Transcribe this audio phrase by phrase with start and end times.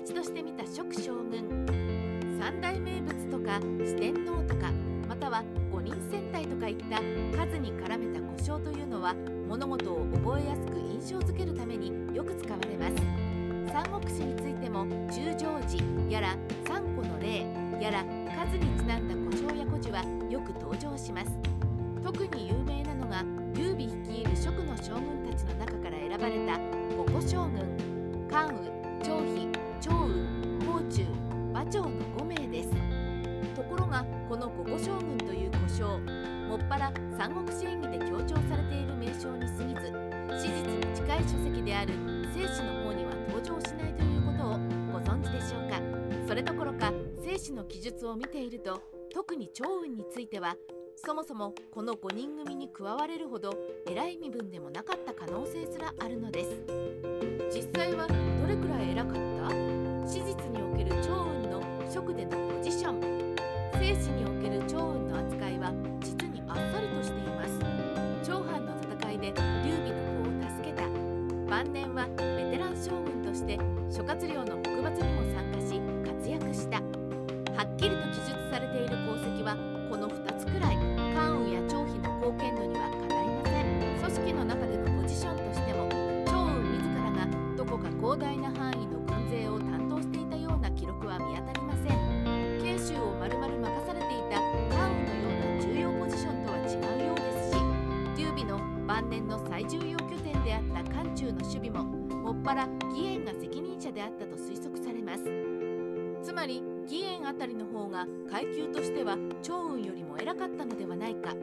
[0.00, 1.66] 立として見た蜀将軍。
[2.38, 4.72] 三大名物とか四天王とか
[5.06, 6.96] または五人戦隊とかいった
[7.36, 9.14] 数に絡めた故障というのは
[9.46, 12.94] 物事を覚えやすく印象づけるためによく使われます。
[13.70, 16.36] 三国志についても中条寺やら
[16.66, 17.40] 三個の例
[17.78, 18.02] やら
[18.34, 21.30] 数にちなんだ故障や故事はよく登場します。
[22.02, 23.22] 特に有名なのが
[23.52, 26.58] 劉備率いる蜀の将軍たちの中から選ばれた
[26.96, 29.59] 五個将軍関羽張飛。
[34.30, 36.00] この五個将軍という故障
[36.48, 39.90] もっぱら三国志演義で強調されている名称に過ぎず
[40.40, 41.94] 史実に近い書籍である
[42.32, 44.52] 正史の方には登場しないということを
[44.92, 45.80] ご存知でしょうか。
[46.28, 46.92] それどころか
[47.24, 48.80] 正史の記述を見ていると
[49.12, 50.54] 特に趙雲については
[50.94, 53.50] そもそもこの5人組に加われるほど
[53.88, 56.50] 偉い身分でもなかった可能性すらあるのです。
[57.52, 58.14] 実際はど
[58.46, 59.50] れくらい偉かった？
[60.06, 60.69] 史実に
[73.40, 73.56] して
[73.88, 76.76] 諸葛亮の北伐にも参加し活躍した。
[77.56, 79.56] はっきりと記述されている功績は
[79.88, 80.76] この2つくらい。
[81.16, 83.64] 関羽や張飛の貢献度にはかないません。
[83.96, 91.96] 組織の中でのポジションとしても趙雲自らがどこか広大な範囲の軍勢を担当していたような記録は見当たりません。
[92.60, 94.36] 慶州を丸々任されていた
[94.68, 101.99] 関羽のような重要ポジションとは違うようですし劉備の晩年の最重要拠点であった漢中の守備も
[102.40, 105.24] っぱら義援が責任者であったと推測されます。
[106.22, 111.34] つまり義援あたりの方が階級としては趙雲よりも偉かったのではないか。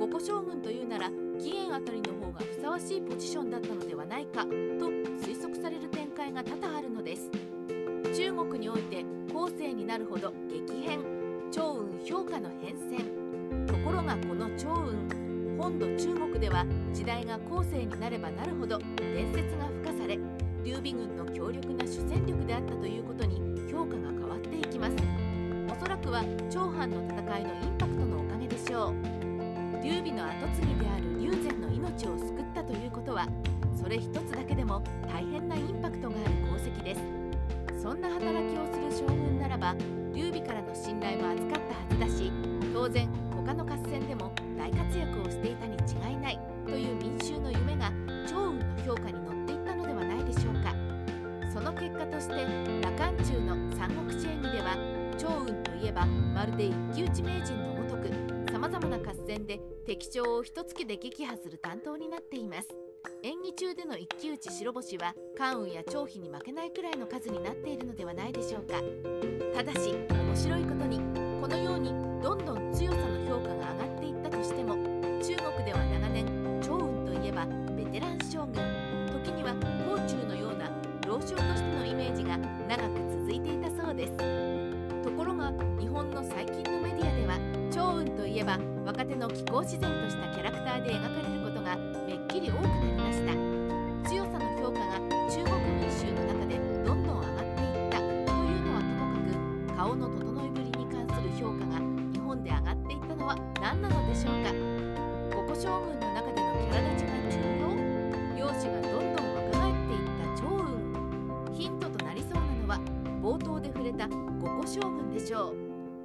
[0.00, 7.30] 五個将軍というなら義援あたりの方がふさわしいポジションだったのではないかと推測される展開が多々あるのです。
[8.16, 11.00] 中国において後世になるほど激変
[11.50, 13.66] 趙雲評価の変遷。
[13.66, 16.64] ところがこの趙雲本土中国では
[16.94, 19.69] 時代が後世になればなるほど伝説が
[22.60, 23.40] ったということに
[23.70, 24.96] 評価が変わっていきます。
[25.68, 28.94] おそらくは長藩の戦いのインパクトのおかげでしょう。
[29.82, 33.26] 劉備の跡継ぎである劉禅の命を救ったということは
[33.74, 37.00] それ一つだけでも大変なインパクトがある功績です。
[37.82, 39.74] そんな働きをする将軍ならば
[40.12, 42.30] 劉備からの信頼も厚かったはずだし
[42.74, 47.90] 当然他の合戦でも大活躍をしていたに違いないという民衆の夢が
[48.26, 50.79] 趙雲の評価に乗っていったのではないでしょうか。
[51.90, 52.34] 結果として
[52.82, 54.76] 羅漢中の三国志演義では
[55.18, 58.08] 趙雲といえばまるで一騎打ち名人のごとく
[58.52, 62.68] さまざまな合戦で敵将を一月で撃破する担当になっています。
[63.22, 68.80] 演技中での一騎打ち白星は関羽や張飛に負けないくらいの数になっているのではないでしょうか。
[69.56, 70.98] ただし面白いことに
[71.40, 71.90] このように
[72.22, 76.24] どんどん強さの評価が上がっていったとしても中国では長年
[76.60, 78.90] 趙雲といえばベテラン将軍。
[79.22, 80.34] 時には甲冑の
[81.10, 82.38] 老将としてのイメージが
[82.68, 84.12] 長く続いていたそうです。
[85.02, 87.34] ところが日本の最近のメディアでは
[87.68, 91.74] 趙雲といえば若手の気候自然としたキャラクターで描かれることが
[92.06, 93.34] めっきり多くなりました。
[94.08, 96.54] 強さの評価が中国民衆の中で
[96.86, 99.26] どんどん上がっていったというのはともか
[99.66, 101.82] く顔の整いぶりに関する評価が
[102.14, 104.54] 日本で上がっていったのは何なのでしょうか。
[105.34, 107.18] 五個将軍の中でのキャラ立ちが
[113.90, 115.56] れた五個将軍でしょう。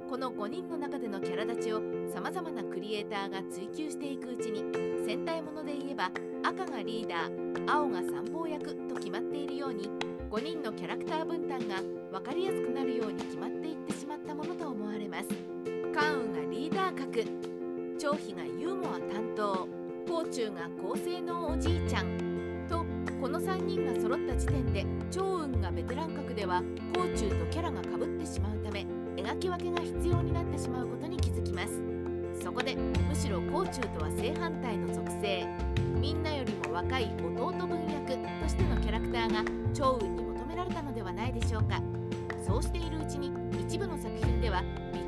[0.08, 1.80] この5人の中でのキャラ立ちを
[2.12, 4.62] さまざまなクリエイターが追求していくうちに
[5.04, 6.10] 戦隊もので言えば
[6.44, 9.90] 赤がリーダー青が参謀役と決まっているように
[10.30, 11.82] 5人のキャラクター分担が
[12.12, 15.28] 分かりやすくなるように決まっていってしまったものと思われます。
[15.92, 17.24] 関羽がリーダー格
[17.98, 19.68] 張飛がユーモア担当
[20.06, 22.15] 甲冑が高性能おじいちゃん
[23.26, 26.62] この3人が揃った時点で趙雲がベテラン格では
[26.94, 28.86] 甲冑とキャラがかぶってしまうため
[29.16, 31.82] 描き分けが必要になってしまうことに気づきます。
[32.40, 35.44] そこでむしろ甲冑とは正反対の属性。
[36.00, 38.12] みんなよりも若い弟分役
[38.42, 39.42] としてのキャラクターが
[39.74, 41.82] 趙雲に求められたのではないでしょうか。
[42.46, 44.62] そうしているうちに一部の作品では
[44.94, 45.00] 美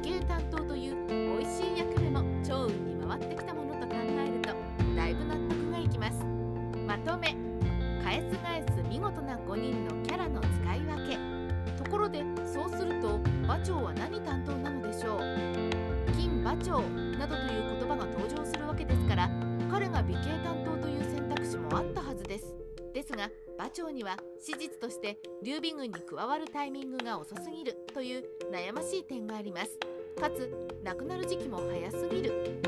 [16.68, 16.80] 金馬長
[17.18, 19.30] などという言葉が登場するわけですから
[19.70, 22.54] 彼が美形担当という選択肢もあったはずです。
[22.92, 29.78] ですが馬長には史実として劉備軍に加わるタイミングが遅すぎるという悩ましい点があります。
[30.20, 30.50] かつ
[30.84, 32.60] 亡くなる時期も早すぎる。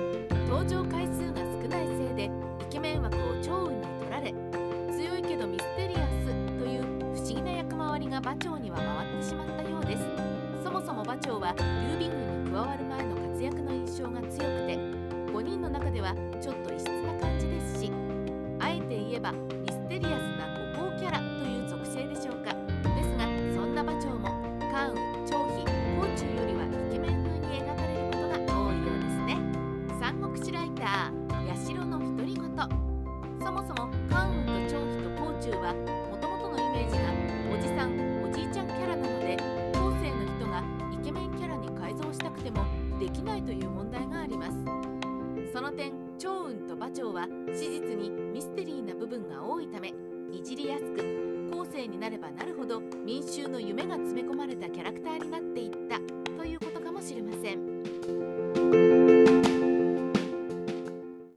[0.49, 2.31] 登場回数が少ないせいで
[2.61, 4.35] イケメン枠を趙雲に取られ
[4.93, 6.27] 強いけどミステリアス
[6.59, 6.83] という
[7.15, 10.05] 不思議な役回りが馬長には回ってしまったようです。
[10.65, 13.20] そもそも馬長は劉備軍に加わる前の
[13.91, 14.77] 印象が強くて
[15.33, 16.70] 5人の中ではちょっと
[46.81, 49.93] 馬長は史実にミステリーな部分が多いため
[50.33, 55.99] いじりやすく後世になればなるほど民衆の夢が詰め込まれたキャラクターになっていった
[56.39, 57.70] ということかもしれません。